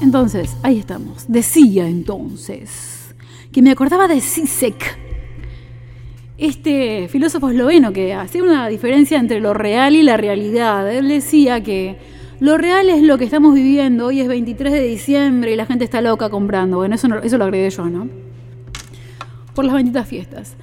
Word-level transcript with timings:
Entonces, 0.00 0.56
ahí 0.62 0.78
estamos. 0.78 1.24
Decía 1.28 1.88
entonces 1.88 3.14
que 3.52 3.62
me 3.62 3.70
acordaba 3.70 4.06
de 4.06 4.20
Sisek, 4.20 4.98
este 6.36 7.08
filósofo 7.08 7.50
esloveno 7.50 7.92
que 7.92 8.14
hacía 8.14 8.44
una 8.44 8.68
diferencia 8.68 9.18
entre 9.18 9.40
lo 9.40 9.54
real 9.54 9.96
y 9.96 10.02
la 10.02 10.16
realidad. 10.16 10.90
Él 10.92 11.08
decía 11.08 11.62
que 11.62 11.98
lo 12.38 12.56
real 12.56 12.88
es 12.90 13.02
lo 13.02 13.18
que 13.18 13.24
estamos 13.24 13.54
viviendo. 13.54 14.06
Hoy 14.06 14.20
es 14.20 14.28
23 14.28 14.72
de 14.72 14.82
diciembre 14.82 15.52
y 15.52 15.56
la 15.56 15.66
gente 15.66 15.84
está 15.84 16.00
loca 16.00 16.30
comprando. 16.30 16.76
Bueno, 16.76 16.94
eso, 16.94 17.08
eso 17.22 17.38
lo 17.38 17.44
agregué 17.44 17.68
yo, 17.70 17.86
¿no? 17.86 18.08
Por 19.54 19.64
las 19.64 19.74
benditas 19.74 20.06
fiestas. 20.06 20.54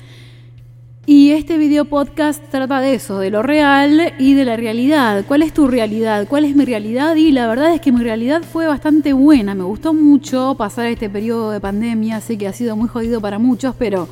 Y 1.08 1.34
este 1.34 1.60
video 1.60 1.86
podcast 1.86 2.44
trata 2.50 2.82
de 2.82 2.96
eso, 2.96 3.20
de 3.20 3.30
lo 3.30 3.44
real 3.44 4.16
y 4.18 4.34
de 4.34 4.44
la 4.44 4.58
realidad. 4.58 5.24
¿Cuál 5.28 5.44
es 5.44 5.54
tu 5.54 5.68
realidad? 5.68 6.28
¿Cuál 6.28 6.46
es 6.46 6.56
mi 6.56 6.66
realidad? 6.66 7.16
Y 7.16 7.32
la 7.32 7.46
verdad 7.46 7.76
es 7.76 7.80
que 7.80 7.92
mi 7.92 8.02
realidad 8.02 8.42
fue 8.42 8.66
bastante 8.66 9.14
buena. 9.14 9.54
Me 9.54 9.64
gustó 9.64 9.94
mucho 9.94 10.56
pasar 10.58 10.88
este 10.88 11.08
periodo 11.08 11.52
de 11.52 11.60
pandemia. 11.60 12.22
Sé 12.22 12.40
que 12.40 12.48
ha 12.48 12.54
sido 12.54 12.76
muy 12.76 12.88
jodido 12.88 13.22
para 13.22 13.38
muchos, 13.38 13.76
pero 13.78 14.08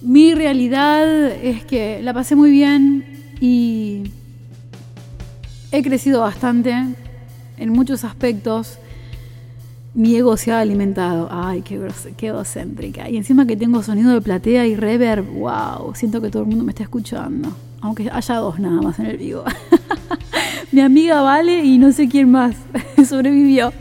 mi 0.00 0.32
realidad 0.32 1.26
es 1.26 1.64
que 1.64 2.00
la 2.02 2.14
pasé 2.14 2.36
muy 2.36 2.52
bien 2.52 3.04
y 3.40 4.04
he 5.72 5.82
crecido 5.82 6.20
bastante 6.20 6.72
en 7.56 7.70
muchos 7.70 8.04
aspectos 8.04 8.78
mi 9.96 10.14
ego 10.14 10.36
se 10.36 10.52
ha 10.52 10.60
alimentado. 10.60 11.26
Ay, 11.30 11.62
qué, 11.62 11.80
qué 12.18 12.28
egocéntrica. 12.28 13.08
Y 13.08 13.16
encima 13.16 13.46
que 13.46 13.56
tengo 13.56 13.82
sonido 13.82 14.12
de 14.12 14.20
platea 14.20 14.66
y 14.66 14.76
reverb, 14.76 15.24
wow, 15.24 15.94
siento 15.94 16.20
que 16.20 16.28
todo 16.30 16.42
el 16.42 16.48
mundo 16.48 16.64
me 16.64 16.72
está 16.72 16.82
escuchando. 16.82 17.48
Aunque 17.80 18.10
haya 18.12 18.34
dos 18.36 18.58
nada 18.58 18.82
más 18.82 18.98
en 18.98 19.06
el 19.06 19.16
vivo. 19.16 19.44
Mi 20.72 20.82
amiga 20.82 21.22
Vale 21.22 21.64
y 21.64 21.78
no 21.78 21.92
sé 21.92 22.08
quién 22.10 22.30
más 22.30 22.54
sobrevivió. 23.08 23.72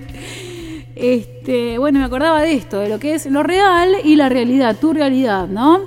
Este, 0.96 1.78
bueno, 1.78 2.00
me 2.00 2.06
acordaba 2.06 2.42
de 2.42 2.54
esto, 2.54 2.80
de 2.80 2.88
lo 2.88 2.98
que 2.98 3.14
es 3.16 3.26
lo 3.26 3.44
real 3.44 3.90
y 4.06 4.16
la 4.16 4.30
realidad, 4.30 4.78
tu 4.80 4.94
realidad, 4.94 5.50
¿no? 5.50 5.82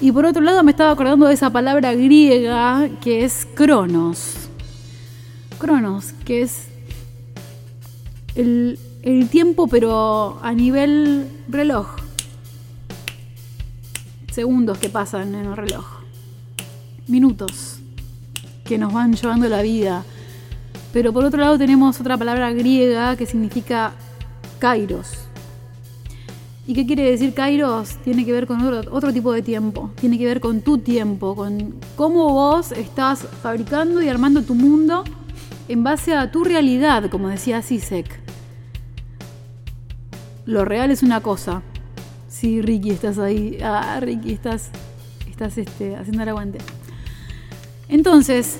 Y 0.00 0.12
por 0.12 0.24
otro 0.24 0.40
lado 0.40 0.62
me 0.62 0.70
estaba 0.70 0.92
acordando 0.92 1.26
de 1.26 1.34
esa 1.34 1.50
palabra 1.50 1.94
griega 1.94 2.88
que 3.00 3.24
es 3.24 3.44
cronos. 3.54 4.34
Cronos, 5.58 6.12
que 6.24 6.42
es 6.42 6.68
el, 8.36 8.78
el 9.02 9.28
tiempo, 9.28 9.68
pero 9.68 10.38
a 10.42 10.52
nivel 10.52 11.26
reloj. 11.48 11.86
Segundos 14.32 14.78
que 14.78 14.88
pasan 14.88 15.34
en 15.34 15.46
el 15.46 15.56
reloj. 15.56 15.84
Minutos 17.06 17.78
que 18.64 18.78
nos 18.78 18.92
van 18.92 19.14
llevando 19.14 19.48
la 19.48 19.62
vida. 19.62 20.04
Pero 20.92 21.12
por 21.12 21.24
otro 21.24 21.40
lado 21.40 21.58
tenemos 21.58 22.00
otra 22.00 22.16
palabra 22.16 22.52
griega 22.52 23.16
que 23.16 23.26
significa 23.26 23.92
kairos. 24.58 25.28
¿Y 26.66 26.74
qué 26.74 26.86
quiere 26.86 27.10
decir 27.10 27.32
kairos? 27.32 27.96
Tiene 28.04 28.26
que 28.26 28.32
ver 28.32 28.46
con 28.46 28.60
otro, 28.60 28.94
otro, 28.94 29.12
tipo 29.12 29.32
de 29.32 29.40
tiempo. 29.40 29.90
Tiene 29.98 30.18
que 30.18 30.26
ver 30.26 30.40
con 30.40 30.60
tu 30.60 30.78
tiempo, 30.78 31.34
con 31.34 31.76
cómo 31.96 32.28
vos 32.34 32.72
estás 32.72 33.20
fabricando 33.42 34.02
y 34.02 34.08
armando 34.08 34.42
tu 34.42 34.54
mundo 34.54 35.02
en 35.68 35.82
base 35.82 36.14
a 36.14 36.30
tu 36.30 36.44
realidad, 36.44 37.08
como 37.10 37.28
decía 37.28 37.62
Sisek. 37.62 38.27
Lo 40.48 40.64
real 40.64 40.90
es 40.90 41.02
una 41.02 41.20
cosa. 41.20 41.60
Sí, 42.26 42.62
Ricky, 42.62 42.88
estás 42.88 43.18
ahí. 43.18 43.58
Ah, 43.62 43.98
Ricky, 44.00 44.32
estás, 44.32 44.70
estás 45.28 45.58
este, 45.58 45.94
haciendo 45.94 46.22
el 46.22 46.28
aguante. 46.30 46.58
Entonces, 47.90 48.58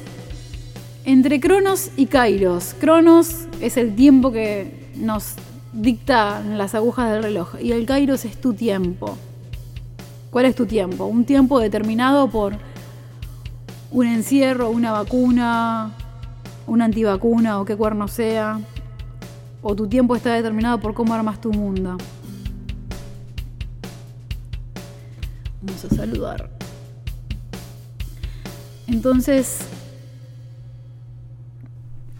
entre 1.07 1.41
Cronos 1.41 1.91
y 1.97 2.05
Kairos. 2.05 2.75
Cronos 2.79 3.47
es 3.63 3.79
el 3.79 3.97
tiempo 3.97 4.31
que 4.31 4.91
nos 4.97 5.37
dictan 5.73 6.59
las 6.59 6.75
agujas 6.75 7.11
del 7.11 7.23
reloj 7.23 7.55
y 7.59 7.73
el 7.73 7.87
Kairos 7.87 8.27
es 8.27 8.39
tu 8.39 8.53
tiempo. 8.53 9.17
¿Cuál 10.31 10.45
es 10.45 10.55
tu 10.55 10.67
tiempo? 10.67 11.07
Un 11.07 11.25
tiempo 11.25 11.59
determinado 11.59 12.29
por 12.29 12.53
un 13.93 14.07
encierro, 14.07 14.69
una 14.69 14.93
vacuna, 14.93 15.93
una 16.67 16.85
antivacuna 16.85 17.59
o 17.59 17.65
qué 17.65 17.77
cuerno 17.77 18.09
sea, 18.09 18.61
o 19.63 19.75
tu 19.75 19.89
tiempo 19.89 20.15
está 20.17 20.35
determinado 20.35 20.79
por 20.81 20.95
cómo 20.95 21.15
armas 21.15 21.41
tu 21.41 21.53
mundo. 21.53 21.97
Vamos 25.63 25.85
a 25.85 25.89
saludar. 25.95 26.51
Entonces, 28.87 29.61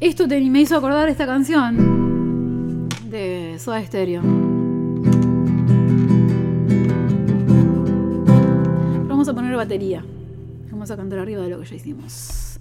esto 0.01 0.27
me 0.29 0.61
hizo 0.61 0.77
acordar 0.77 1.09
esta 1.09 1.27
canción 1.27 2.89
de 3.11 3.57
Soda 3.59 3.85
Stereo. 3.85 4.23
Vamos 9.09 9.29
a 9.29 9.35
poner 9.35 9.57
batería. 9.57 10.05
Vamos 10.71 10.91
a 10.91 10.97
cantar 10.97 11.19
arriba 11.21 11.43
de 11.43 11.49
lo 11.49 11.61
que 11.61 11.67
ya 11.67 11.75
hicimos. 11.75 12.61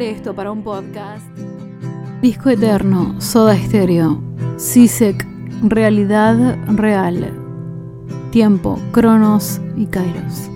Esto 0.00 0.34
para 0.34 0.50
un 0.50 0.62
podcast. 0.62 1.26
Disco 2.22 2.48
Eterno, 2.48 3.20
Soda 3.20 3.54
Stereo, 3.56 4.22
Sisek, 4.56 5.26
Realidad 5.64 6.56
Real, 6.68 7.30
Tiempo, 8.30 8.78
Cronos 8.92 9.60
y 9.76 9.86
Kairos. 9.86 10.48